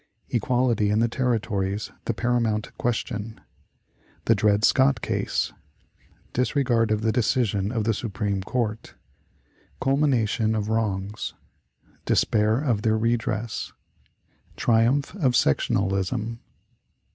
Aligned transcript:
Equality 0.31 0.89
in 0.89 0.97
the 0.97 1.07
Territories 1.07 1.91
the 2.05 2.13
Paramount 2.15 2.75
Question. 2.79 3.39
The 4.25 4.33
Dred 4.33 4.65
Scott 4.65 4.99
Case. 5.01 5.53
Disregard 6.33 6.89
of 6.89 7.01
the 7.01 7.11
Decision 7.11 7.71
of 7.71 7.83
the 7.83 7.93
Supreme 7.93 8.41
Court. 8.41 8.95
Culmination 9.79 10.55
of 10.55 10.69
Wrongs. 10.69 11.35
Despair 12.05 12.59
of 12.61 12.81
their 12.81 12.97
Redress. 12.97 13.73
Triumph 14.55 15.13
of 15.17 15.33
Sectionalism. 15.35 16.39